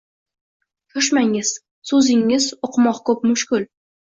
Shoshmangiz, 0.95 1.51
so’zingiz 1.91 2.49
uqmoq 2.69 3.07
ko’p 3.11 3.25
mushkul 3.33 3.71